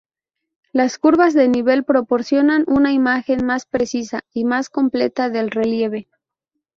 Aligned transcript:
Las 0.71 0.97
curvas 0.97 1.35
de 1.35 1.47
nivel 1.47 1.83
proporcionan 1.83 2.63
una 2.65 2.91
imagen 2.91 3.45
más 3.45 3.67
precisa 3.67 4.21
y 4.33 4.45
más 4.45 4.71
completa 4.71 5.29
del 5.29 5.51
relieve. 5.51 6.07